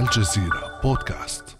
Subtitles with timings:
[0.00, 1.58] الجزيرة بودكاست.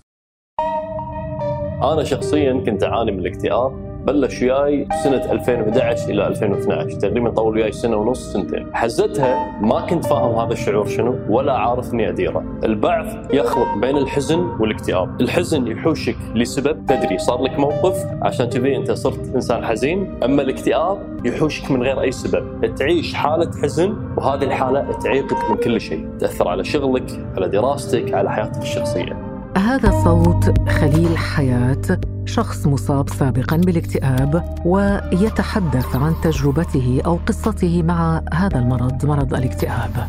[1.83, 7.73] أنا شخصيا كنت اعاني من الاكتئاب بلش وياي سنة 2011 إلى 2012 تقريبا طول وياي
[7.73, 8.67] سنة ونص سنتين.
[8.73, 12.45] حزتها ما كنت فاهم هذا الشعور شنو ولا عارف إني أديره.
[12.65, 15.21] البعض يخلط بين الحزن والاكتئاب.
[15.21, 17.19] الحزن يحوشك لسبب تدري.
[17.19, 20.15] صار لك موقف عشان كذي أنت صرت إنسان حزين.
[20.25, 22.75] أما الاكتئاب يحوشك من غير أي سبب.
[22.75, 26.09] تعيش حالة حزن وهذه الحالة تعيقك من كل شيء.
[26.19, 29.36] تأثر على شغلك على دراستك على حياتك الشخصية.
[29.57, 38.59] هذا صوت خليل حياة شخص مصاب سابقا بالاكتئاب ويتحدث عن تجربته أو قصته مع هذا
[38.59, 40.09] المرض مرض الاكتئاب.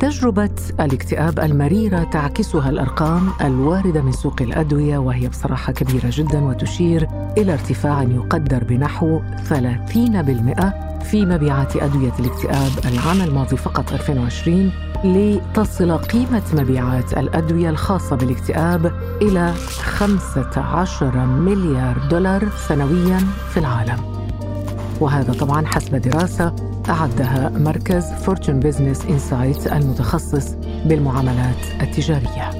[0.00, 7.52] تجربة الاكتئاب المريرة تعكسها الأرقام الواردة من سوق الأدوية وهي بصراحة كبيرة جدا وتشير إلى
[7.52, 9.52] ارتفاع يقدر بنحو 30%
[11.04, 14.72] في مبيعات أدوية الاكتئاب العام الماضي فقط 2020
[15.04, 18.86] لتصل قيمة مبيعات الأدوية الخاصة بالاكتئاب
[19.22, 23.18] إلى 15 مليار دولار سنوياً
[23.50, 23.98] في العالم.
[25.00, 26.54] وهذا طبعاً حسب دراسة
[26.88, 30.54] أعدها مركز Fortune Business Insights المتخصص
[30.86, 32.50] بالمعاملات التجارية.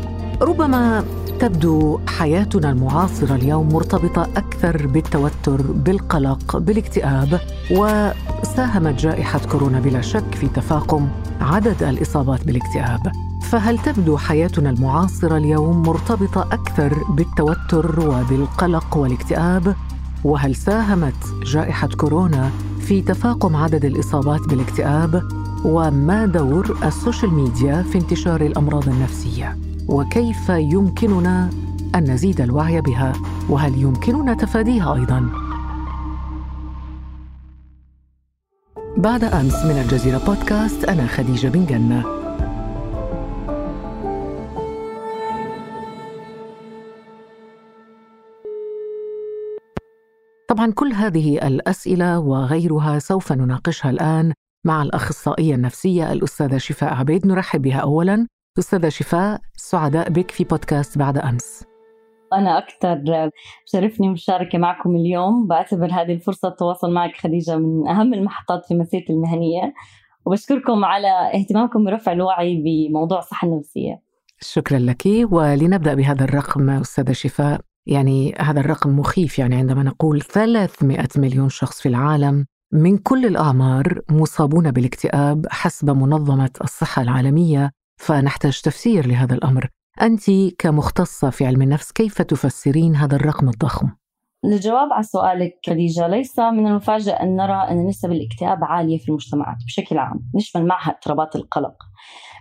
[0.42, 1.04] ربما
[1.40, 10.48] تبدو حياتنا المعاصرة اليوم مرتبطة أكثر بالتوتر بالقلق بالاكتئاب وساهمت جائحة كورونا بلا شك في
[10.48, 11.08] تفاقم
[11.40, 13.12] عدد الإصابات بالاكتئاب.
[13.50, 19.74] فهل تبدو حياتنا المعاصرة اليوم مرتبطة أكثر بالتوتر وبالقلق والاكتئاب؟
[20.24, 25.22] وهل ساهمت جائحة كورونا في تفاقم عدد الإصابات بالاكتئاب؟
[25.64, 31.50] وما دور ال social media في انتشار الأمراض النفسية؟ وكيف يمكننا
[31.94, 33.12] أن نزيد الوعي بها؟
[33.48, 35.30] وهل يمكننا تفاديها أيضا؟
[38.96, 42.04] بعد أمس من الجزيرة بودكاست أنا خديجة بن جنة.
[50.48, 54.32] طبعا كل هذه الأسئلة وغيرها سوف نناقشها الآن
[54.66, 57.26] مع الأخصائية النفسية الأستاذة شفاء عبيد.
[57.26, 58.26] نرحب بها اولا.
[58.60, 61.64] أستاذة شفاء سعداء بك في بودكاست بعد أمس.
[62.32, 63.02] أنا أكثر
[63.64, 65.46] شرفني المشاركة معكم اليوم.
[65.46, 69.74] بعتبر هذه الفرصة التواصل معك خديجة من أهم المحطات في مسيرتي المهنية.
[70.26, 74.02] وبشكركم على اهتمامكم برفع الوعي بموضوع الصحة النفسية.
[74.40, 75.02] شكرا لك.
[75.30, 77.60] ولنبدأ بهذا الرقم أستاذة شفاء.
[77.86, 82.46] يعني هذا الرقم مخيف يعني عندما نقول 300 مليون شخص في العالم.
[82.72, 87.70] من كل الأعمار مصابون بالاكتئاب حسب منظمة الصحة العالمية.
[88.00, 89.68] فنحتاج تفسير لهذا الأمر.
[90.02, 93.88] أنت كمختصة في علم النفس كيف تفسرين هذا الرقم الضخم؟
[94.44, 99.56] للجواب على سؤالك خديجة ليس من المفاجئ أن نرى أن نسب الاكتئاب عالية في المجتمعات
[99.66, 101.74] بشكل عام نشمل معها اضطرابات القلق.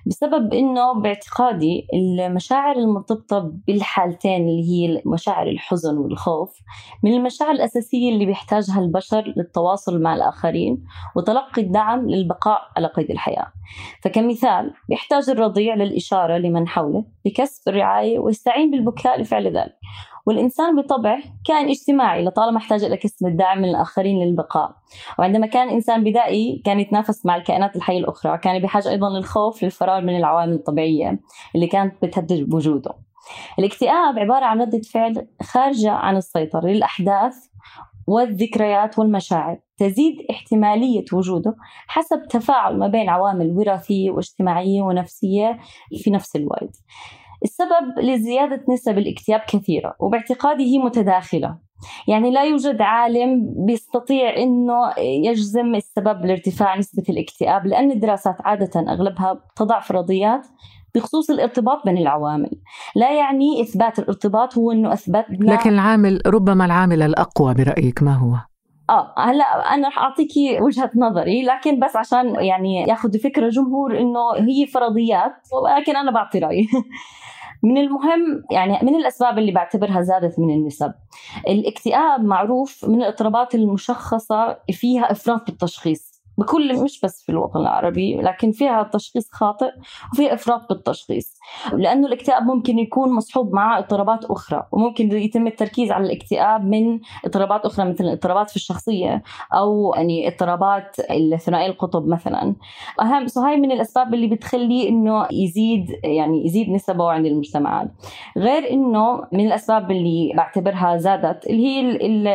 [0.05, 6.59] بسبب إنه باعتقادي المشاعر المرتبطة بالحالتين اللي هي مشاعر الحزن والخوف
[7.03, 10.83] من المشاعر الأساسية اللي بيحتاجها البشر للتواصل مع الآخرين
[11.15, 13.47] وتلقي الدعم للبقاء على قيد الحياة.
[14.03, 19.75] فكمثال بيحتاج الرضيع للإشارة لمن حوله لكسب الرعاية ويستعين بالبكاء لفعل ذلك.
[20.29, 24.75] والإنسان بطبعه كان اجتماعي لطالما احتاج إلى كسب الدعم من الآخرين للبقاء.
[25.19, 30.01] وعندما كان إنسان بدائي كان يتنافس مع الكائنات الحية الأخرى كان بحاجة أيضا للخوف للفرار
[30.01, 31.19] من العوامل الطبيعية
[31.55, 32.91] اللي كانت بتهدد وجوده.
[33.59, 37.35] الاكتئاب عبارة عن ردة فعل خارجة عن السيطرة للأحداث
[38.07, 41.55] والذكريات والمشاعر تزيد احتمالية وجوده
[41.87, 45.59] حسب تفاعل ما بين عوامل وراثية واجتماعية ونفسية
[46.03, 46.77] في نفس الوقت.
[47.43, 51.57] السبب لزيادة نسب الاكتئاب كثيرة وباعتقادي هي متداخلة.
[52.07, 59.41] يعني لا يوجد عالم بيستطيع إنه يجزم السبب لارتفاع نسبة الاكتئاب لأن الدراسات عادة أغلبها
[59.55, 60.47] تضع فرضيات
[60.95, 62.51] بخصوص الارتباط بين العوامل.
[62.95, 68.48] لا يعني إثبات الارتباط هو إنه أثبتنا لكن العامل ربما العامل الأقوى برأيك ما هو؟
[68.89, 74.33] آه هلا أنا رح اعطيكي وجهة نظري لكن بس عشان يعني ياخذ فكرة جمهور إنه
[74.35, 75.33] هي فرضيات
[75.63, 76.67] ولكن أنا بعطي رأيي.
[77.63, 80.93] من المهم يعني من الأسباب اللي بعتبرها زادت من النسب.
[81.47, 86.08] الاكتئاب معروف من الاضطرابات المشخصة فيها إفراط بالتشخيص.
[86.39, 89.71] بكل مش بس في الوطن العربي لكن فيها تشخيص خاطئ
[90.13, 91.39] وفيها إفراط بالتشخيص.
[91.73, 97.65] لأنه الاكتئاب ممكن يكون مصحوب معه اضطرابات أخرى وممكن يتم التركيز على الاكتئاب من اضطرابات
[97.65, 102.55] أخرى مثل الاضطرابات في الشخصية أو يعني اضطرابات الثنائي القطب مثلا.
[103.01, 107.91] أهم سو هاي من الأسباب اللي بتخلي إنه يزيد يعني يزيد نسبه عند المجتمعات
[108.37, 111.81] غير إنه من الأسباب اللي بعتبرها زادت اللي هي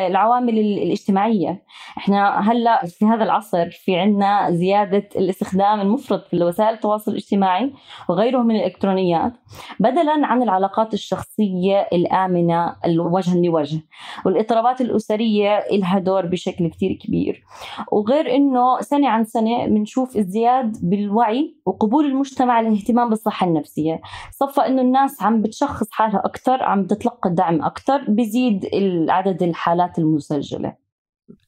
[0.07, 1.63] العوامل الاجتماعية.
[1.99, 7.73] إحنا هلأ في هذا العصر في في عنا زيادة الاستخدام المفرط في وسائل التواصل الاجتماعي
[8.09, 9.33] وغيره من الإلكترونيات
[9.81, 13.81] بدلا عن العلاقات الشخصية الآمنة الوجها لوجه
[14.27, 17.45] والاضطرابات الأسرية لها دور بشكل كتير كبير.
[17.93, 24.01] وغير أنه سنة عن سنة بنشوف ازدياد بالوعي وقبول المجتمع للاهتمام بالصحة النفسية.
[24.31, 28.67] صفى أنه الناس عم بتشخص حالها أكثر عم تتلقى دعم أكثر بزيد
[29.11, 30.84] عدد الحالات المسجلة.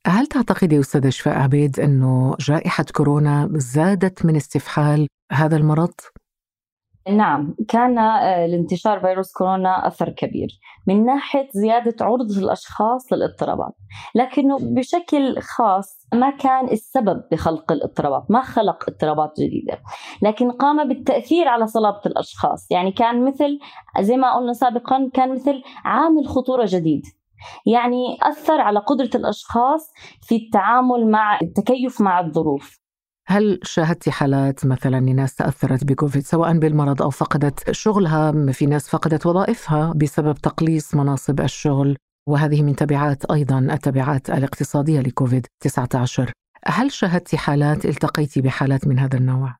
[0.06, 5.94] هل تعتقدي أستاذة شفاء عبيد أنه جائحة كورونا زادت من استفحال هذا المرض؟
[7.08, 10.49] نعم كان آه، لانتشار فيروس كورونا أثر كبير
[10.87, 13.73] من ناحية زيادة عرضة الأشخاص للاضطرابات
[14.14, 19.78] لكنه بشكل خاص ما كان السبب بخلق الاضطرابات ما خلق اضطرابات جديدة
[20.23, 23.58] لكن قام بالتأثير على صلابة الأشخاص يعني كان مثل
[24.00, 27.02] زي ما قلنا سابقا كان مثل عامل خطورة جديد
[27.67, 32.79] يعني أثر على قدرة الأشخاص في التعامل مع التكيف مع الظروف.
[33.29, 39.27] هل شاهدتي حالات مثلا لناس تأثرت بكوفيد سواء بالمرض أو فقدت شغلها في ناس فقدت
[39.27, 41.97] وظائفها بسبب تقليص مناصب الشغل؟
[42.29, 46.33] وهذه من تبعات أيضا التبعات الاقتصادية لكوفيد 19
[46.65, 49.57] هل شاهدتي حالات التقيتي بحالات من هذا النوع؟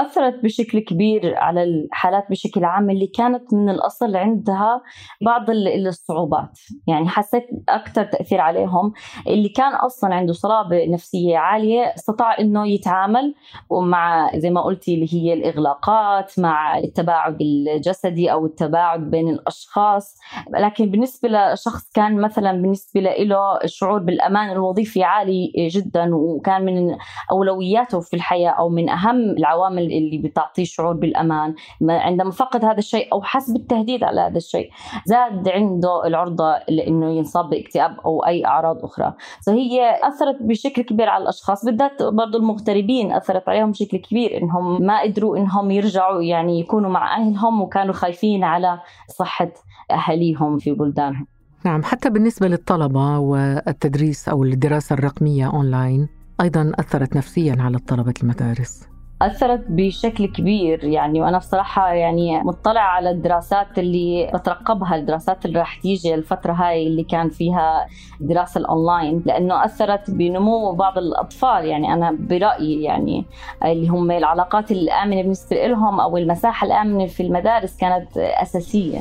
[0.00, 4.82] أثرت بشكل كبير على الحالات بشكل عام اللي كانت من الأصل عندها
[5.22, 6.58] بعض الصعوبات.
[6.86, 8.92] يعني حسيت أكثر تأثير عليهم.
[9.26, 13.34] اللي كان أصلا عنده صلابة نفسية عالية استطاع أنه يتعامل
[13.70, 20.18] ومع زي ما قلتي اللي هي الإغلاقات مع التباعد الجسدي أو التباعد بين الأشخاص.
[20.58, 26.96] لكن بالنسبة لشخص كان مثلا بالنسبة له الشعور بالأمان الوظيفي عالي جدا وكان من
[27.32, 33.12] أولوياته في الحياة أو من أهم العوامل اللي بتعطيه شعور بالأمان عندما فقد هذا الشيء
[33.12, 34.70] أو حس بالتهديد على هذا الشيء
[35.06, 39.14] زاد عنده العرضة لإنه ينصاب باكتئاب أو أي أعراض أخرى.
[39.46, 45.02] فهي أثرت بشكل كبير على الأشخاص بالذات برضه المغتربين أثرت عليهم بشكل كبير إنهم ما
[45.02, 48.80] قدروا إنهم يرجعوا يعني يكونوا مع أهلهم وكانوا خايفين على
[49.18, 49.52] صحة
[49.90, 51.26] أهاليهم في بلدانهم.
[51.64, 56.08] نعم حتى بالنسبة للطلبة والتدريس أو الدراسة الرقمية أونلاين
[56.40, 58.93] أيضا أثرت نفسيا على طلبة المدارس.
[59.22, 65.80] أثرت بشكل كبير يعني وأنا بصراحة يعني مطلع على الدراسات اللي بترقبها الدراسات اللي راح
[65.80, 67.86] تيجي الفترة هاي اللي كان فيها
[68.20, 71.92] دراسة الأونلاين لأنه أثرت بنمو بعض الأطفال يعني.
[71.92, 73.24] أنا برأيي يعني
[73.64, 79.00] اللي هم العلاقات الآمنة بالنسبة لهم أو المساحة الآمنة في المدارس كانت أساسية.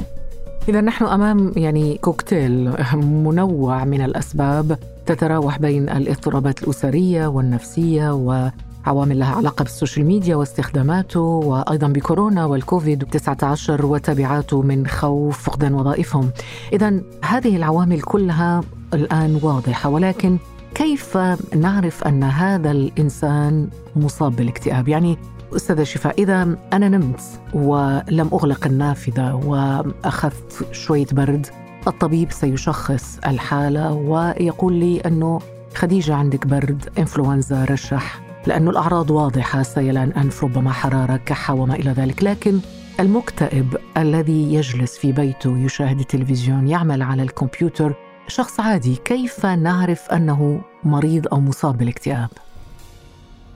[0.70, 2.74] إذا نحن أمام يعني كوكتيل
[3.04, 8.50] منوع من الأسباب تتراوح بين الاضطرابات الأسرية والنفسية و
[8.86, 15.74] عوامل لها علاقة بال social media واستخداماته وأيضا بكورونا والكوفيد 19 وتبعاته من خوف فقدان
[15.74, 16.30] وظائفهم.
[16.74, 18.62] إذا هذه العوامل كلها
[18.94, 20.38] الآن واضحة ولكن
[20.76, 21.18] كيف
[21.56, 25.18] نعرف أن هذا الإنسان مصاب بالاكتئاب؟ يعني
[25.56, 27.22] أستاذة شفاء إذا أنا نمت
[27.54, 31.48] ولم أغلق النافذة وأخذت شوية برد
[31.88, 35.40] الطبيب سيشخص الحالة ويقول لي أنه
[35.76, 41.92] خديجة عندك برد إنفلونزا رشح لأن الأعراض واضحة سيلان أنف ربما حرارة كحة وما إلى
[41.92, 42.60] ذلك لكن
[43.00, 47.94] المكتئب الذي يجلس في بيته يشاهد التلفزيون يعمل على الكمبيوتر
[48.28, 52.30] شخص عادي كيف نعرف أنه مريض أو مصاب بالاكتئاب؟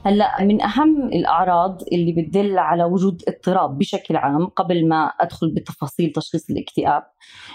[0.05, 6.11] هلا من أهم الأعراض اللي بتدل على وجود اضطراب بشكل عام قبل ما أدخل بتفاصيل
[6.11, 7.03] تشخيص الاكتئاب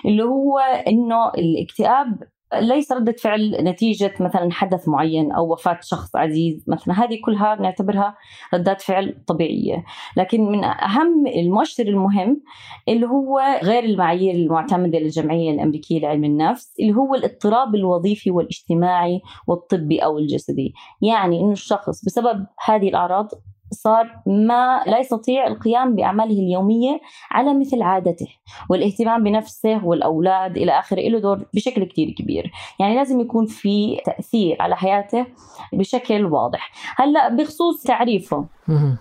[0.05, 2.23] اللي هو إنه الاكتئاب
[2.61, 6.65] ليس ردة فعل نتيجة مثلا حدث معين أو وفاة شخص عزيز.
[6.69, 8.17] مثلا هذه كلها بنعتبرها
[8.55, 9.85] ردات فعل طبيعية.
[10.17, 12.43] لكن من أهم المؤشر المهم
[12.89, 19.99] اللي هو غير المعايير المعتمدة للجمعية الأمريكية لعلم النفس اللي هو الاضطراب الوظيفي والاجتماعي والطبي
[19.99, 20.75] أو الجسدي.
[21.03, 23.29] يعني أنه الشخص بسبب هذه الأعراض
[23.73, 27.01] صار ما لا يستطيع القيام بأعماله اليومية
[27.31, 28.29] على مثل عادته
[28.71, 32.53] والاهتمام بنفسه والأولاد إلى آخره له دور بشكل كتير كبير.
[32.81, 35.27] يعني لازم يكون في تأثير على حياته
[35.73, 36.73] بشكل واضح.
[36.97, 38.47] هلأ بخصوص تعريفه.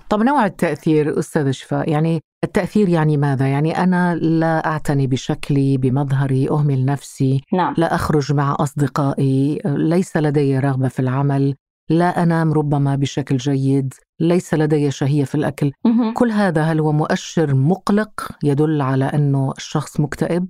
[0.09, 6.49] طب نوع التأثير أستاذ شفاء يعني التأثير يعني ماذا؟ يعني أنا لا أعتني بشكلي بمظهري
[6.49, 7.73] أهمل نفسي نعم.
[7.77, 11.55] لا أخرج مع أصدقائي ليس لدي رغبة في العمل
[11.89, 13.93] لا أنام ربما بشكل جيد.
[14.21, 15.71] ليس لدي شهية في الأكل
[16.13, 20.47] كل هذا هل هو مؤشر مقلق يدل على أنه الشخص مكتئب؟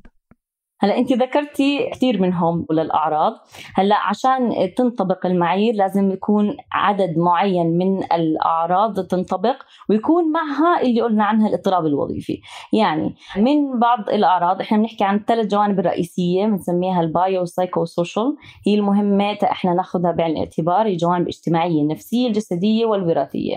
[0.82, 3.34] هلا انت ذكرتي كثير منهم للاعراض
[3.76, 9.56] هلا عشان تنطبق المعايير لازم يكون عدد معين من الأعراض تنطبق
[9.90, 12.42] ويكون معها اللي قلنا عنها الاضطراب الوظيفي.
[12.74, 18.36] يعني من بعض الأعراض إحنا بنحكي عن الثلاث جوانب الرئيسية بنسميها ال bio psycho social
[18.68, 23.56] هي المهمة إحنا ناخذها بعين الاعتبار هي جوانب اجتماعية النفسيه الجسديه والوراثية.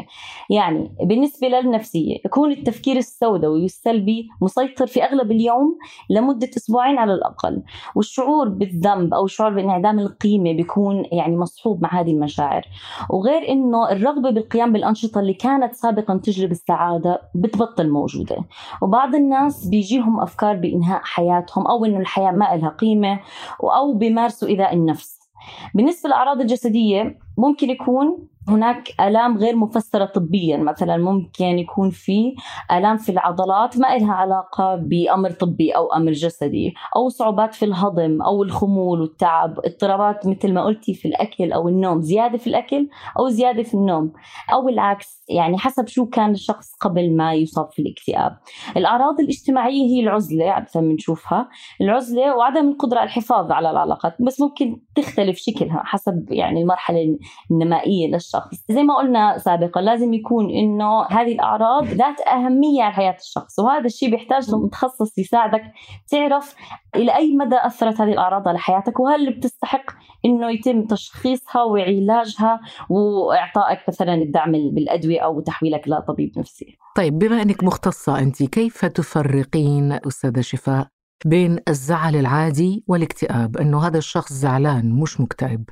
[0.51, 5.79] يعني بالنسبة للنفسية يكون التفكير السوداوي والسلبي مسيطر في أغلب اليوم
[6.11, 7.63] لمدة أسبوعين على الأقل.
[7.95, 12.63] والشعور بالذنب أو الشعور بانعدام القيمة بيكون يعني مصحوب مع هذه المشاعر.
[13.11, 18.37] وغير إنه الرغبة بالقيام بالأنشطة اللي كانت سابقا تجلب السعادة بتبطل موجودة.
[18.83, 23.21] وبعض الناس بيجيهم أفكار بإنهاء حياتهم أو إنه الحياة ما لها قيمة
[23.63, 25.19] أو بيمارسوا إيذاء النفس.
[25.75, 30.57] بالنسبة للأعراض الجسدية ممكن يكون هناك آلام غير مفسرة طبيا.
[30.57, 32.35] مثلا ممكن يكون في
[32.73, 38.23] آلام في العضلات ما لها علاقة بأمر طبي أو أمر جسدي أو صعوبات في الهضم
[38.23, 39.59] أو الخمول والتعب.
[39.65, 44.13] اضطرابات مثل ما قلتي في الأكل أو النوم زيادة في الأكل أو زيادة في النوم
[44.53, 45.25] أو العكس.
[45.29, 48.37] يعني حسب شو كان الشخص قبل ما يصاب في الاكتئاب.
[48.77, 51.49] الأعراض الاجتماعية هي العزلة عادة بنشوفها.
[51.81, 57.19] العزلة وعدم القدرة على الحفاظ على العلاقات بس ممكن تختلف شكلها حسب يعني المرحلة
[57.51, 58.34] النمائية للشخص.
[58.71, 63.87] زي ما قلنا سابقا لازم يكون إنه هذه الأعراض ذات أهمية على حياة الشخص وهذا
[63.87, 65.63] الشيء بيحتاج لمتخصص يساعدك
[66.11, 66.55] تعرف
[66.97, 69.85] إلى أي مدى أثرت هذه الأعراض على حياتك وهل بتستحق
[70.25, 72.61] إنه يتم تشخيصها وعلاجها
[72.91, 76.77] وإعطائك مثلا الدعم بالأدوية أو تحويلك لطبيب نفسي.
[76.97, 80.87] طيب بما أنك مختصة أنت كيف تفرقين أستاذة شفاء
[81.25, 85.65] بين الزعل العادي والاكتئاب؟ إنه هذا الشخص زعلان مش مكتئب.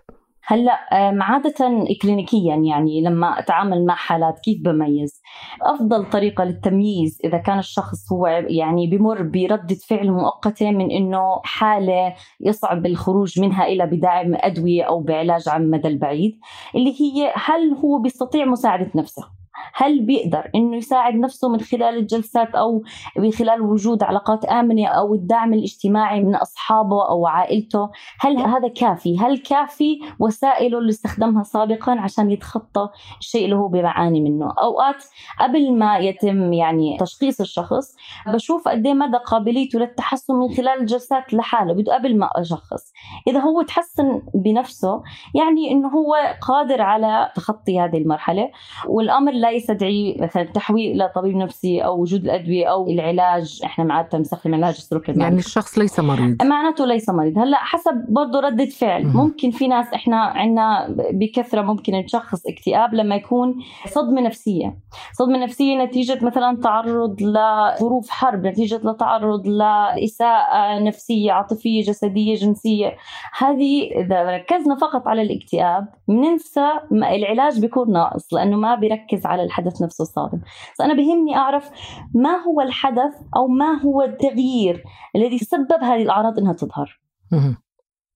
[0.45, 0.79] هلأ
[1.23, 5.23] عادة كلينيكيا يعني لما أتعامل مع حالات كيف بميز؟
[5.63, 12.15] أفضل طريقة للتمييز إذا كان الشخص هو يعني بمر بردة فعل مؤقتة من إنه حالة
[12.41, 16.39] يصعب الخروج منها إلى بدعم أدوية أو بعلاج على المدى البعيد
[16.75, 19.42] اللي هي هل هو بيستطيع مساعدة نفسه؟
[19.75, 22.83] هل بيقدر إنه يساعد نفسه من خلال الجلسات أو
[23.19, 27.91] من خلال وجود علاقات آمنة أو الدعم الاجتماعي من أصحابه أو عائلته؟
[28.21, 32.89] هل هذا كافي؟ هل كافي وسائله اللي استخدمها سابقا عشان يتخطى
[33.21, 35.05] الشيء اللي هو بيعاني منه؟ أوقات
[35.41, 41.35] قبل ما يتم يعني تشخيص الشخص بشوف قد إيه مدى قابليته للتحسن من خلال الجلسات
[41.35, 42.93] لحاله بده قبل ما أشخص.
[43.29, 45.03] إذا هو تحسن بنفسه
[45.35, 48.51] يعني إنه هو قادر على تخطي هذه المرحلة
[48.89, 53.61] والأمر لا يستدعي مثلا تحويل إلى طبيب نفسي أو وجود الأدوية أو العلاج.
[53.65, 55.23] إحنا عاده بنستخدم علاج السلوك المعرفي.
[55.23, 56.43] يعني الشخص ليس مريض.
[56.43, 57.39] معناته ليس مريض.
[57.39, 59.07] هلأ حسب برضه ردة فعل.
[59.07, 63.55] م- ممكن في ناس إحنا عندنا بكثرة ممكن نشخص اكتئاب لما يكون
[63.87, 64.79] صدمة نفسية.
[65.13, 72.97] صدمة نفسية نتيجة مثلا تعرض لظروف حرب نتيجة لتعرض لإساءة نفسية عاطفية جسدية جنسية.
[73.39, 79.83] هذه إذا ركزنا فقط على الاكتئاب بننسى العلاج بيكون ناقص لأنه ما بيركز على الحدث
[79.83, 80.39] نفسه الصادم.
[80.75, 81.71] بس أنا بهمني أعرف
[82.15, 84.85] ما هو الحدث أو ما هو التغيير
[85.17, 87.01] الذي سبب هذه الأعراض أنها تظهر؟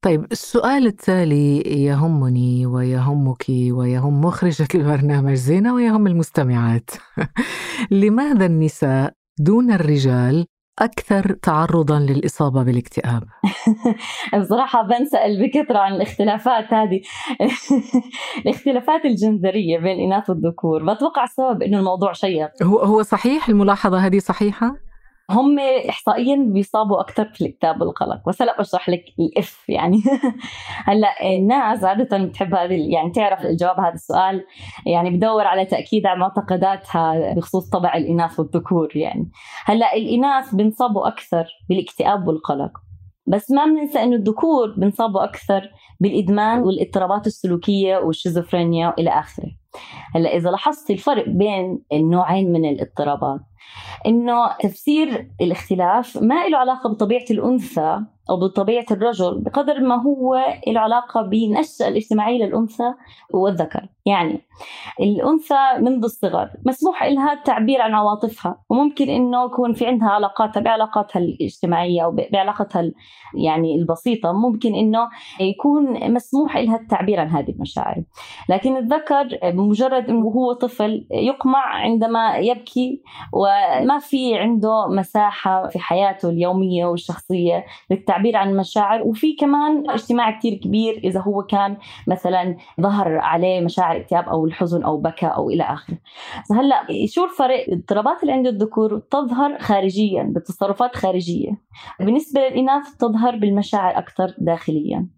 [0.03, 6.91] طيب السؤال التالي يهمني ويهمك ويهم مخرجة البرنامج زينة ويهم المستمعات.
[7.91, 10.47] لماذا النساء دون الرجال
[10.79, 13.23] أكثر تعرضا للإصابة بالاكتئاب؟
[14.41, 17.01] بصراحة بنسأل بكثرة عن الاختلافات هذه
[18.47, 24.19] الاختلافات الجندرية بين الإناث والذكور بتوقع السبب إنه الموضوع شيق هو هو صحيح الملاحظة هذه
[24.19, 24.86] صحيحة؟
[25.31, 30.03] هم احصائيا بيصابوا أكثر في الاكتئاب والقلق بس هلا بشرح لك الاف يعني.
[30.89, 34.45] هلا الناس عادة بتحب هذه يعني تعرف الجواب هذا السؤال.
[34.87, 39.31] يعني بدور على تأكيد على معتقداتها بخصوص طبع الإناث والذكور يعني.
[39.65, 42.71] هلا الإناث بنصابوا أكثر بالإكتئاب والقلق.
[43.27, 49.51] بس ما بننسى إنه الذكور بنصابوا أكثر بالإدمان والإضطرابات السلوكية والشيزوفرينيا وإلى آخره.
[50.15, 53.41] هلا إذا لاحظتي الفرق بين النوعين من الاضطرابات
[54.07, 60.35] إنه تفسير الاختلاف ما له علاقة بطبيعة الأنثى أو بطبيعة الرجل بقدر ما هو
[60.67, 62.95] له علاقة بالنشأة الاجتماعيه للأنثى
[63.35, 64.41] والذكر، يعني
[65.01, 71.21] الأنثى منذ الصغر مسموح لها التعبير عن عواطفها وممكن إنه يكون في عندها علاقاتها بعلاقاتها
[71.21, 72.83] الاجتماعية أو بعلاقتها
[73.35, 75.09] يعني البسيطة ممكن إنه
[75.41, 78.03] يكون مسموح لها التعبير عن هذه المشاعر،
[78.49, 83.03] لكن الذكر بمجرد إنه هو طفل يقمع عندما يبكي
[83.33, 90.39] وما في عنده مساحة في حياته اليومية والشخصية للتعبير التعبير عن المشاعر وفي كمان اجتماع
[90.39, 95.51] كتير كبير إذا هو كان مثلا ظهر عليه مشاعر اكتئاب أو الحزن أو بكى أو
[95.51, 95.99] إلى آخره.
[96.53, 101.51] هلأ شو الفرق؟ الاضطرابات اللي عند الذكور تظهر خارجيا بتصرفات خارجية.
[102.01, 105.09] بالنسبة للإناث تظهر بالمشاعر أكثر داخليا.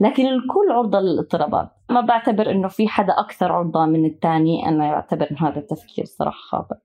[0.00, 1.68] لكن الكل عرضة للاضطرابات.
[1.90, 6.38] ما بعتبر إنه في حدا أكثر عرضة من الثاني أنا بعتبر إنه هذا التفكير صراحة
[6.38, 6.76] خاطئ.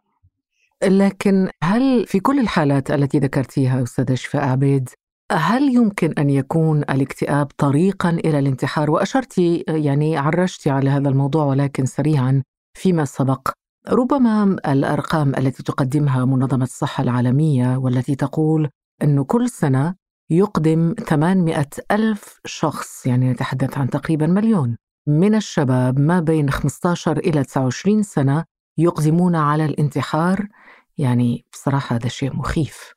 [0.83, 4.89] لكن هل في كل الحالات التي ذكرتيها أستاذة شفاء عبيد
[5.31, 11.85] هل يمكن أن يكون الاكتئاب طريقا إلى الانتحار؟ واشرتي يعني عرجتي على هذا الموضوع ولكن
[11.85, 12.43] سريعا
[12.77, 13.49] فيما سبق.
[13.89, 18.69] ربما الأرقام التي تقدمها منظمة الصحة العالمية والتي تقول
[19.03, 19.95] انه كل سنة
[20.29, 27.43] يقدم 800 ألف شخص يعني نتحدث عن تقريبا مليون من الشباب ما بين 15 إلى
[27.43, 28.43] 29 سنة
[28.77, 30.47] يقدمون على الانتحار.
[30.97, 32.93] يعني بصراحة هذا شيء مخيف.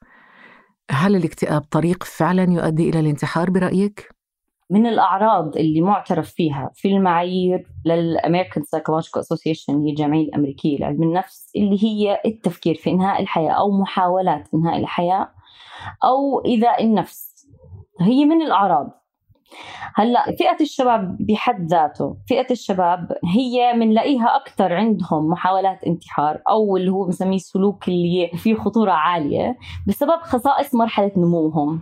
[0.90, 4.14] هل الاكتئاب طريق فعلا يؤدي إلى الانتحار برأيك؟
[4.70, 11.02] من الأعراض اللي معترف فيها في المعايير لل American Psychological Association هي الجمعية الأمريكية لعلم
[11.02, 15.28] النفس اللي هي التفكير في إنهاء الحياة أو محاولات إنهاء الحياة
[16.04, 17.46] أو إيذاء النفس
[18.00, 19.03] هي من الأعراض
[19.94, 26.90] هلا فئة الشباب بحد ذاته فئة الشباب هي بنلاقيها أكثر عندهم محاولات انتحار أو اللي
[26.90, 29.56] هو بنسميه السلوك اللي فيه خطورة عالية
[29.87, 31.80] بسبب خصائص مرحلة نموهم.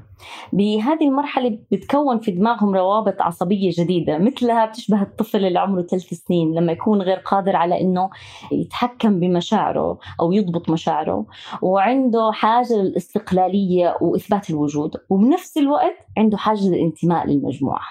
[0.52, 6.54] بهذه المرحلة بتكون في دماغهم روابط عصبية جديدة مثلها بتشبه الطفل اللي عمره ثلاث سنين
[6.54, 8.10] لما يكون غير قادر على إنه
[8.52, 11.26] يتحكم بمشاعره أو يضبط مشاعره
[11.62, 17.82] وعنده حاجة للاستقلالية وإثبات الوجود وبنفس الوقت عنده حاجة للانتماء للمجموعة.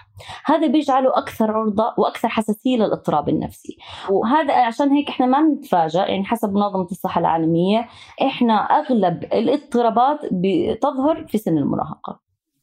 [0.45, 3.77] هذا بيجعله أكثر عرضة وأكثر حساسية للاضطراب النفسي.
[4.09, 7.87] وهذا عشان هيك إحنا ما بنتفاجئ يعني حسب منظمة الصحة العالمية
[8.21, 12.19] إحنا أغلب الاضطرابات بتظهر في سن المراهقة.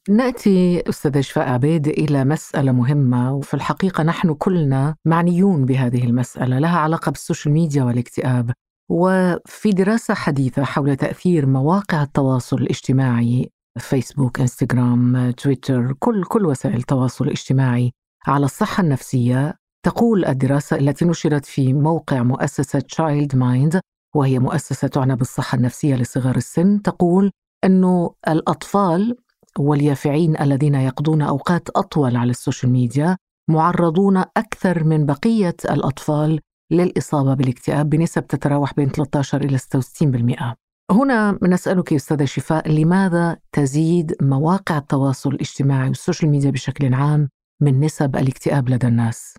[0.09, 6.77] نأتي أستاذة شفاء عبيد إلى مسألة مهمة وفي الحقيقة نحن كلنا معنيون بهذه المسألة لها
[6.79, 8.51] علاقة بال social media والاكتئاب.
[8.89, 13.49] وفي دراسة حديثة حول تأثير مواقع التواصل الاجتماعي
[13.79, 17.91] Facebook Instagram Twitter كل كل وسائل التواصل الاجتماعي
[18.27, 23.81] على الصحة النفسية تقول الدراسة التي نشرت في موقع مؤسسة Child Mind
[24.15, 27.31] وهي مؤسسة تعنى بالصحة النفسية لصغار السن تقول
[27.63, 29.17] إنه الأطفال
[29.59, 33.17] واليافعين الذين يقضون أوقات أطول على ال social media
[33.49, 36.39] معرضون أكثر من بقية الأطفال
[36.71, 40.55] للإصابة بالاكتئاب بنسب تتراوح بين 13 إلى 66%.
[40.91, 47.29] هنا نسألك أستاذة شفاء لماذا تزيد مواقع التواصل الاجتماعي وال social media بشكل عام
[47.61, 49.37] من نسب الاكتئاب لدى الناس؟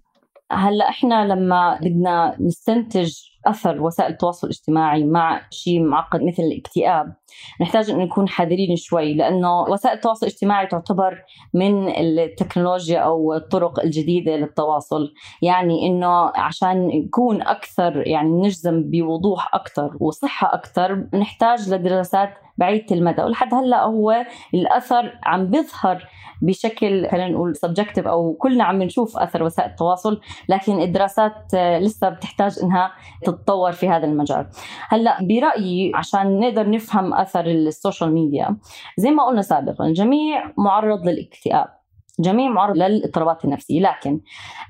[0.52, 3.14] هلأ إحنا لما بدنا نستنتج
[3.46, 7.14] أثر وسائل التواصل الاجتماعي مع شيء معقد مثل الاكتئاب.
[7.60, 11.22] نحتاج أن نكون حذرين شوي لأنه وسائل التواصل الاجتماعي تعتبر
[11.54, 15.12] من التكنولوجيا أو الطرق الجديدة للتواصل.
[15.42, 23.22] يعني إنه عشان يكون أكثر يعني نجزم بوضوح أكثر وصحة أكثر نحتاج لدراسات بعيدة المدى.
[23.22, 26.08] ولحد هلأ هو الأثر عم بيظهر
[26.42, 32.58] بشكل خلينا نقول subjective أو كلنا عم نشوف أثر وسائل التواصل لكن الدراسات لسه بتحتاج
[32.62, 32.92] إنها
[33.30, 34.46] تتطور في هذا المجال.
[34.88, 38.56] هلأ برأيي عشان نقدر نفهم أثر ال social media
[38.96, 41.80] زي ما قلنا سابقا الجميع معرض للاكتئاب
[42.20, 44.20] جميع معرض للاضطرابات النفسية لكن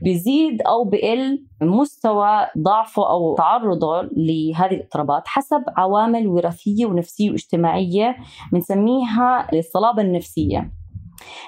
[0.02, 8.16] بيزيد أو بقل مستوى ضعفه أو تعرضه لهذه الاضطرابات حسب عوامل وراثية ونفسية واجتماعية
[8.52, 10.72] بنسميها الصلابة النفسية.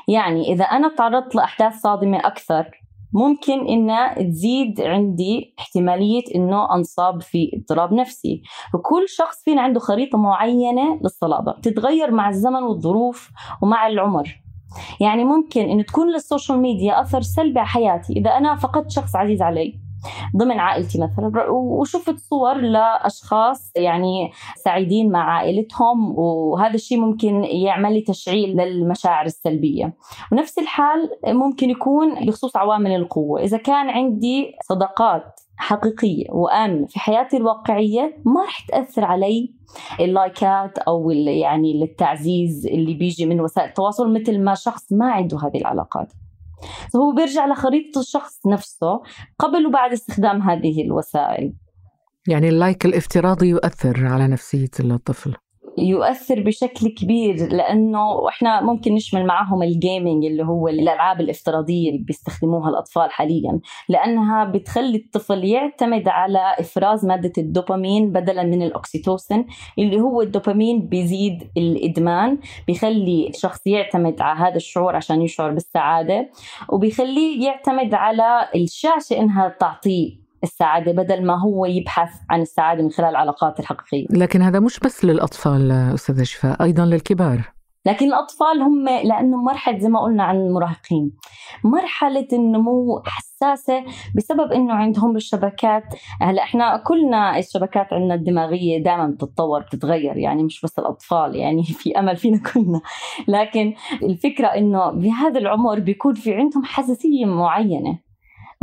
[0.09, 2.82] يعني إذا أنا تعرضت لأحداث صادمة أكثر
[3.13, 8.43] ممكن إنها تزيد عندي احتمالية إنه أنصاب في اضطراب نفسي.
[8.75, 13.31] وكل شخص فينا عنده خريطة معينة للصلابة بتتغير مع الزمن والظروف
[13.63, 14.43] ومع العمر.
[15.01, 19.43] يعني ممكن إنه تكون للسوشيال ميديا أثر سلبي على حياتي إذا أنا فقدت شخص عزيز
[19.43, 19.82] علي.
[20.37, 21.51] ضمن عائلتي مثلا.
[21.51, 29.95] وشفت صور لأشخاص يعني سعيدين مع عائلتهم وهذا الشيء ممكن يعمل لي تشعيل للمشاعر السلبية.
[30.33, 33.41] ونفس الحال ممكن يكون بخصوص عوامل القوة.
[33.41, 39.55] إذا كان عندي صداقات حقيقية وآمنة في حياتي الواقعية ما رح تأثر علي
[40.01, 45.59] اللايكات أو يعني التعزيز اللي بيجي من وسائل التواصل مثل ما شخص ما عنده هذه
[45.59, 46.13] العلاقات.
[46.93, 49.01] فهو بيرجع لخريطة الشخص نفسه
[49.39, 51.53] قبل وبعد استخدام هذه الوسائل.
[52.29, 55.35] يعني ال like الافتراضي يؤثر على نفسية الطفل.
[55.79, 62.03] يؤثر بشكل كبير لأنه إحنا ممكن نشمل معهم ال gaming اللي هو الألعاب الافتراضية اللي
[62.05, 69.47] بيستخدموها الأطفال حاليا لأنها بتخلي الطفل يعتمد على إفراز مادة الدوبامين بدلا من الأكسيتوسين
[69.79, 76.31] اللي هو الدوبامين بيزيد الإدمان بيخلي الشخص يعتمد على هذا الشعور عشان يشعر بالسعادة
[76.69, 83.09] وبيخليه يعتمد على الشاشة إنها تعطيه السعادة بدل ما هو يبحث عن السعادة من خلال
[83.09, 84.07] العلاقات الحقيقية.
[84.11, 87.53] لكن هذا مش بس للأطفال أستاذة شفاء أيضا للكبار.
[87.87, 91.13] لكن الأطفال هم لأنه مرحلة زي ما قلنا عن المراهقين
[91.65, 93.85] مرحلة النمو حساسة
[94.17, 95.85] بسبب أنه عندهم الشبكات.
[96.21, 101.99] هلأ إحنا كلنا الشبكات عندنا الدماغية دائما بتتطور بتتغير يعني مش بس الأطفال يعني في
[101.99, 102.81] أمل فينا كلنا.
[103.29, 108.12] لكن الفكرة أنه بهذا العمر بيكون في عندهم حساسية معينة.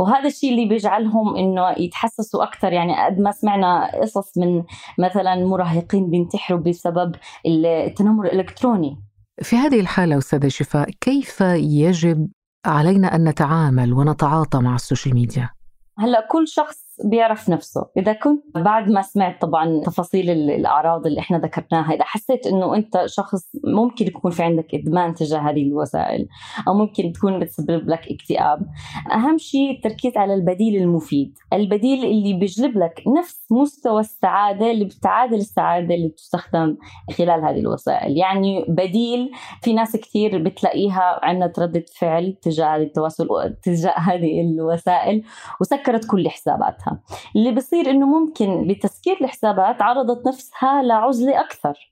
[0.00, 4.62] وهذا الشيء اللي بيجعلهم إنه يتحسسوا أكثر يعني قد ما سمعنا قصص من
[4.98, 7.14] مثلا مراهقين بينتحروا بسبب
[7.46, 8.96] التنمر الإلكتروني.
[9.42, 12.28] في هذه الحالة أستاذة شفاء كيف يجب
[12.66, 15.50] علينا أن نتعامل ونتعاطى مع السوشيال ميديا؟
[15.98, 17.86] هلأ كل شخص بيعرف نفسه.
[17.96, 23.02] إذا كنت بعد ما سمعت طبعا تفاصيل الأعراض اللي إحنا ذكرناها إذا حسيت إنه أنت
[23.06, 26.28] شخص ممكن يكون في عندك إدمان تجاه هذه الوسائل
[26.68, 28.66] أو ممكن تكون بتسبب لك اكتئاب
[29.12, 31.34] أهم شيء التركيز على البديل المفيد.
[31.52, 36.76] البديل اللي بيجلب لك نفس مستوى السعادة اللي بتعادل السعادة اللي بتستخدم
[37.18, 38.16] خلال هذه الوسائل.
[38.18, 39.30] يعني بديل
[39.62, 43.28] في ناس كثير بتلاقيها عندنا ردة فعل تجاه التواصل
[43.62, 45.22] تجاه هذه الوسائل
[45.60, 46.89] وسكرت كل حساباتها.
[47.36, 51.89] اللي بصير إنه ممكن بتسكير الحسابات عرضت نفسها لعزلة أكثر.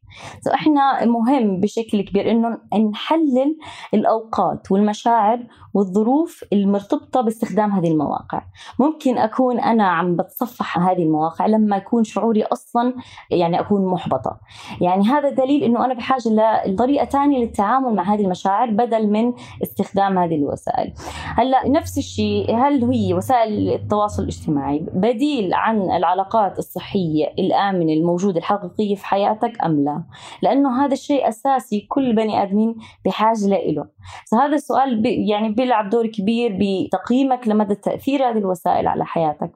[0.54, 2.58] إحنا مهم بشكل كبير إنه
[2.90, 3.56] نحلل
[3.94, 8.42] الأوقات والمشاعر والظروف المرتبطة باستخدام هذه المواقع.
[8.78, 12.94] ممكن أكون أنا عم بتصفح هذه المواقع لما يكون شعوري أصلا
[13.30, 14.40] يعني أكون محبطة.
[14.80, 16.28] يعني هذا دليل إنه أنا بحاجة
[16.66, 20.92] لطريقة ثانية للتعامل مع هذه المشاعر بدل من استخدام هذه الوسائل.
[21.24, 28.94] هلأ نفس الشيء هل هي وسائل التواصل الاجتماعي بديل عن العلاقات الصحية الآمنة الموجودة الحقيقية
[28.94, 29.97] في حياتك أم لا؟
[30.42, 33.86] لأنه هذا الشيء أساسي كل بني آدمين بحاجة له.
[34.30, 39.50] فهذا السؤال يعني بيلعب دور كبير بتقييمك لمدى تأثير هذه الوسائل على حياتك.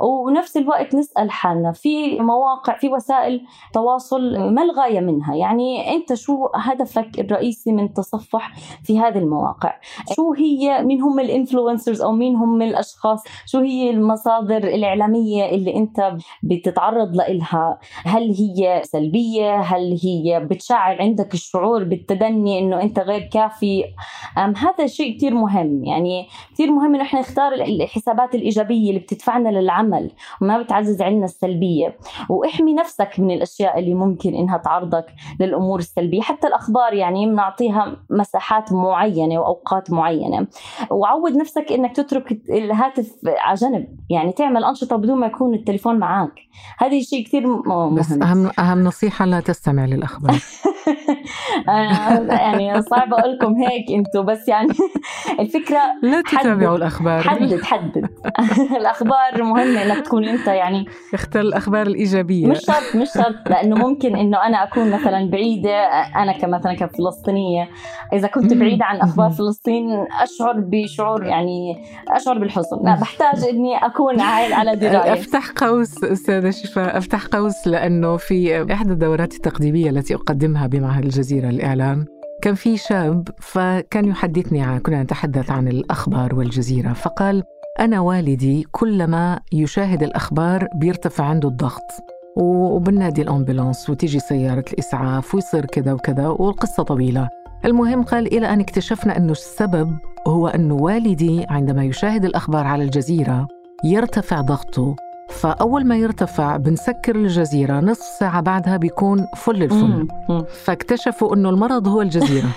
[0.00, 3.40] ونفس الوقت نسأل حالنا في مواقع في وسائل
[3.72, 9.74] تواصل ما الغاية منها؟ يعني أنت شو هدفك الرئيسي من التصفح في هذه المواقع؟
[10.16, 16.12] شو هي مين هم الإنفلونسرز أو مين هم الأشخاص؟ شو هي المصادر الإعلامية اللي أنت
[16.42, 23.84] بتتعرض لها هل هي سلبية؟ هل هي بتشعر عندك الشعور بالتدني إنه أنت غير كافي؟
[24.38, 25.84] أم هذا شيء كثير مهم.
[25.84, 30.10] يعني كثير مهم إنه إحنا نختار الحسابات الإيجابية اللي بتدفعنا للعمل
[30.42, 31.96] وما بتعزز عندنا السلبية.
[32.28, 35.06] واحمي نفسك من الأشياء اللي ممكن إنها تعرضك
[35.40, 36.20] للأمور السلبية.
[36.20, 40.46] حتى الأخبار يعني بنعطيها مساحات معينة وأوقات معينة.
[40.90, 43.86] وعود نفسك إنك تترك الهاتف على جنب.
[44.10, 46.32] يعني تعمل أنشطة بدون ما يكون التليفون معك
[46.78, 50.40] هذا شيء كثير مهم بس اهم أهم نصيحة لا تستمع للأخبار.
[52.28, 54.68] يعني صعب أقول لكم هيك أنتم بس يعني
[55.40, 57.20] الفكرة لا تتابعوا الأخبار.
[57.20, 58.08] حدد حدد.
[58.80, 62.46] الأخبار مهمة إنك تكون أنت يعني اختار الأخبار الإيجابية.
[62.46, 65.76] مش شرط مش شرط لأنه ممكن إنه أنا أكون مثلا بعيدة
[66.16, 67.68] أنا كمثلا كفلسطينية
[68.12, 72.76] إذا كنت بعيدة عن أخبار فلسطين أشعر بشعور يعني أشعر بالحزن.
[72.84, 75.12] لا بحتاج إني أكون على دراية.
[75.12, 81.48] أفتح قوس أستاذة شفاء أفتح قوس لأنه في إحدى الدورات التقديمية التي أقدمها بمعهد الجزيره
[81.48, 82.06] للاعلام
[82.42, 87.42] كان في شاب فكان يحدثني عن كنا نتحدث عن الأخبار والجزيرة فقال
[87.80, 91.90] أنا والدي كلما يشاهد الأخبار بيرتفع عنده الضغط
[92.36, 97.28] وبنادي الأمبولانس وتيجي سيارة الإسعاف ويصير كذا وكذا والقصة طويلة.
[97.64, 103.48] المهم قال إلى أن اكتشفنا أنه السبب هو انه والدي عندما يشاهد الأخبار على الجزيرة
[103.84, 104.96] يرتفع ضغطه
[105.30, 110.08] فأول ما يرتفع بنسكر الجزيرة نصف ساعة بعدها بيكون فل الفل.
[110.64, 112.48] فاكتشفوا أنه المرض هو الجزيرة.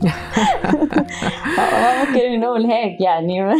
[2.00, 3.54] ممكن نقول هيك يعني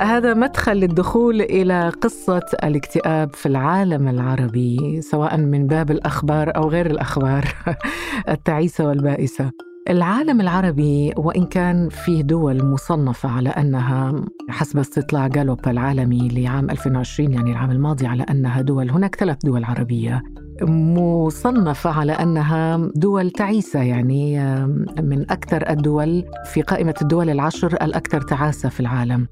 [0.00, 6.86] هذا مدخل للدخول إلى قصة الاكتئاب في العالم العربي سواء من باب الأخبار أو غير
[6.86, 7.44] الأخبار
[8.28, 9.50] التعيسة والبائسة.
[9.90, 17.32] العالم العربي وإن كان فيه دول مصنفة على أنها حسب استطلاع جالوب العالمي لعام 2020
[17.32, 20.22] يعني العام الماضي على أنها دول هناك ثلاث دول عربية
[20.62, 24.40] مصنفة على أنها دول تعيسة يعني
[25.02, 29.26] من أكثر الدول في قائمة الدول العشر الأكثر تعاسة في العالم.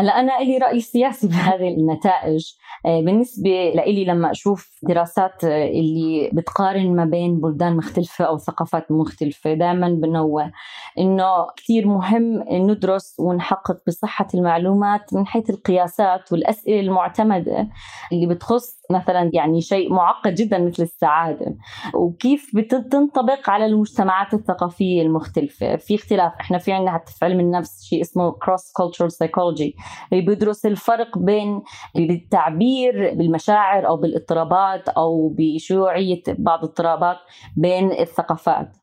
[0.00, 2.54] هلا أنا لي رأي سياسي بهذه النتائج.
[2.86, 8.92] آه، بالنسبة لي لما أشوف دراسات آه، اللي بتقارن ما بين بلدان مختلفة أو ثقافات
[8.92, 10.52] مختلفة دائما بنوه
[10.98, 17.68] إنه كثير مهم ندرس ونحقق بصحة المعلومات من حيث القياسات والأسئلة المعتمدة
[18.12, 21.56] اللي بتخص مثلا يعني شيء معقد جدا مثل السعادة.
[21.94, 26.32] وكيف بتنطبق على المجتمعات الثقافية المختلفة؟ في اختلاف.
[26.40, 29.72] إحنا في عندنا حتى في علم النفس شيء اسمه cross cultural psychology.
[30.10, 31.62] بيدرس الفرق بين
[31.94, 37.16] بالتعبير بالمشاعر أو بالإضطرابات أو بشيوعيه بعض الإضطرابات
[37.56, 38.79] بين الثقافات.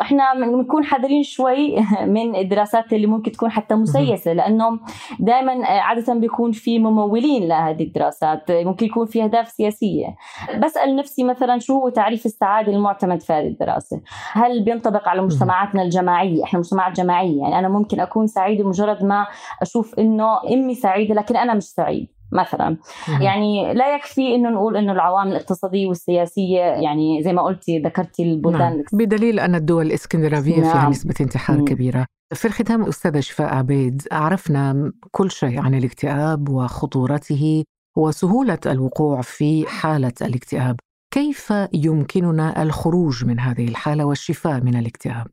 [0.00, 1.76] إحنا بنكون حذرين شوي
[2.16, 4.80] من الدراسات اللي ممكن تكون حتى مسيسة لأنه
[5.18, 10.16] دائما عادة بيكون في ممولين لهذه الدراسات ممكن يكون في أهداف سياسية.
[10.58, 14.00] بسال نفسي مثلا شو هو تعريف السعادة المعتمد في هذه الدراسة؟
[14.32, 19.26] هل بينطبق على مجتمعاتنا الجماعية؟ إحنا مجتمعات جماعية يعني أنا ممكن أكون سعيدة مجرد ما
[19.62, 22.76] أشوف إنه أمي سعيدة لكن أنا مش سعيد مثلا
[23.20, 28.76] يعني لا يكفي إنه نقول إنه العوامل الاقتصادية والسياسية يعني زي ما قلتي ذكرتي البلدان
[28.76, 28.84] نعم.
[28.92, 30.72] بدليل أن الدول الإسكندنافية نعم.
[30.72, 31.64] فيها نسبة انتحار مم.
[31.64, 37.64] كبيرة في الختام أستاذة شفاء عبيد عرفنا كل شيء عن الاكتئاب وخطورته
[37.96, 40.76] وسهولة الوقوع في حالة الاكتئاب
[41.10, 45.26] كيف يمكننا الخروج من هذه الحالة والشفاء من الاكتئاب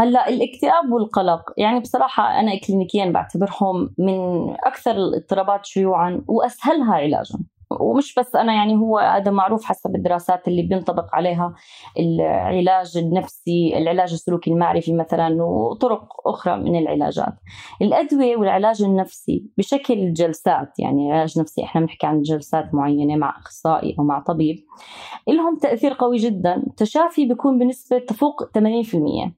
[0.00, 7.38] هلا الاكتئاب والقلق يعني بصراحة أنا كلينيكيا بعتبرهم من أكثر الاضطرابات شيوعا واسهلها علاجا
[7.70, 11.54] ومش بس أنا يعني هو هذا معروف حسب الدراسات اللي بينطبق عليها
[11.98, 17.34] العلاج النفسي، العلاج السلوكي المعرفي مثلا وطرق أخرى من العلاجات.
[17.82, 23.96] الأدوية والعلاج النفسي بشكل جلسات يعني علاج نفسي إحنا بنحكي عن جلسات معينة مع أخصائي
[23.98, 24.56] أو مع طبيب
[25.28, 29.37] لهم تأثير قوي جدا، التشافي بيكون بنسبة تفوق 80%.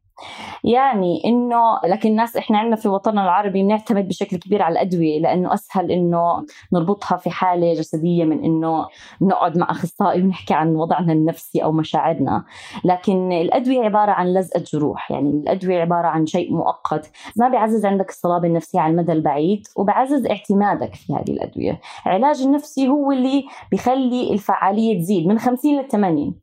[0.65, 5.55] يعني إنه لكن الناس إحنا عندنا في وطننا العربي بنعتمد بشكل كبير على الأدوية لأنه
[5.55, 8.87] أسهل إنه نربطها في حالة جسدية من إنه
[9.23, 12.45] نقعد مع أخصائي ونحكي عن وضعنا النفسي أو مشاعرنا.
[12.85, 17.11] لكن الأدوية عبارة عن لزقة جروح يعني الأدوية عبارة عن شيء مؤقت.
[17.37, 21.81] ما بيعزز عندك الصلابة النفسية على المدى البعيد وبعزز اعتمادك في هذه الأدوية.
[22.07, 26.35] العلاج النفسي هو اللي بيخلي الفعالية تزيد من 50 ل 80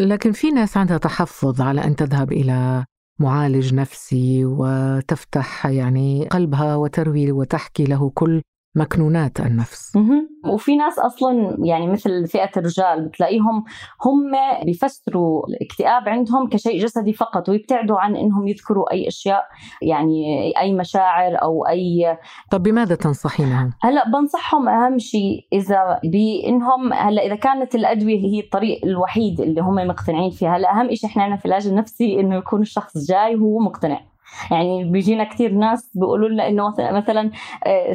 [0.00, 2.84] لكن في ناس عندها تحفظ على أن تذهب إلى
[3.18, 8.42] معالج نفسي وتفتح يعني قلبها وتروي وتحكي له كل
[8.78, 9.96] مكنونات النفس.
[10.44, 13.64] وفي ناس أصلا يعني مثل فئة الرجال بتلاقيهم
[14.06, 14.32] هم
[14.64, 19.44] بيفسروا الاكتئاب عندهم كشيء جسدي فقط ويبتعدوا عن إنهم يذكروا أي أشياء
[19.82, 22.18] يعني أي مشاعر أو أي
[22.50, 28.84] طب بماذا تنصحينهم؟ هلأ بنصحهم أهم شيء إذا بإنهم هلأ إذا كانت الأدوية هي الطريق
[28.84, 32.98] الوحيد اللي هم مقتنعين فيها هلأ أهم شيء إحنا في العلاج النفسي إنه يكون الشخص
[33.08, 34.00] جاي وهو مقتنع.
[34.50, 37.30] يعني بيجينا كثير ناس بيقولوا لنا إنه مثلا
[37.66, 37.94] آه،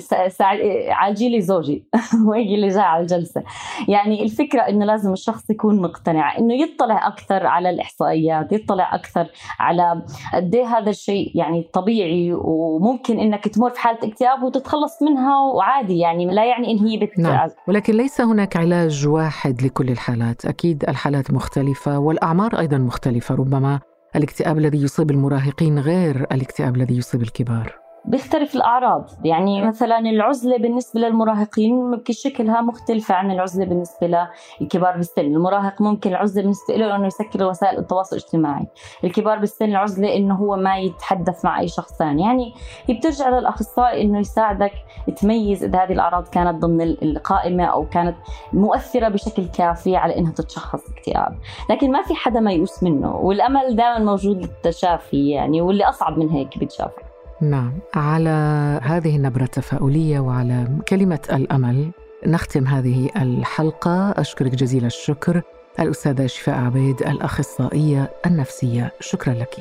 [0.90, 1.88] عالجي لي زوجي.
[2.28, 3.44] ويجي اللي جاي؟ على الجلسة.
[3.88, 10.02] يعني الفكرة إنه لازم الشخص يكون مقتنع إنه يطلع أكثر على الإحصائيات يطلع أكثر على
[10.34, 16.00] قد إيه هذا الشيء يعني طبيعي وممكن إنك تمر في حالة اكتئاب وتتخلص منها وعادي.
[16.00, 17.50] يعني لا يعني إن هي بت نعم.
[17.68, 20.46] ولكن ليس هناك علاج واحد لكل الحالات.
[20.46, 23.80] أكيد الحالات مختلفة والأعمار أيضا مختلفة ربما
[24.16, 27.83] الاكتئاب الذي يصيب المراهقين غير الاكتئاب الذي يصيب الكبار.
[28.06, 29.10] بيختلف الأعراض.
[29.24, 34.28] يعني مثلا العزلة بالنسبة للمراهقين ممكن شكلها مختلفة عن العزلة بالنسبة
[34.62, 35.22] للكبار بالسن.
[35.22, 38.68] المراهق ممكن العزلة بالنسبة له أنه يسكر وسائل التواصل الاجتماعي.
[39.04, 42.54] الكبار بالسن العزلة أنه هو ما يتحدث مع أي شخص ثاني يعني
[42.86, 44.74] هي بترجع للأخصائي أنه يساعدك
[45.22, 48.16] تميز إذا هذه الأعراض كانت ضمن القائمة أو كانت
[48.54, 51.38] مؤثرة بشكل كافي على أنها تتشخص اكتئاب.
[51.70, 53.16] لكن ما في حدا ميؤوس منه.
[53.16, 57.74] والأمل دائما موجود للتشافي يعني واللي أصعب من هيك بيتشافى نعم.
[57.96, 58.30] على
[58.84, 61.92] هذه النبرة التفاؤلية وعلى كلمة الأمل
[62.28, 64.12] نختم هذه الحلقة.
[64.12, 65.42] أشكرك جزيل الشكر.
[65.80, 69.56] الأستاذة شفاء عبيد الأخصائية النفسية شكرا لك.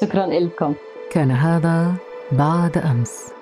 [0.00, 0.74] شكرا لكم
[1.12, 1.94] كان هذا
[2.32, 3.39] بعد أمس.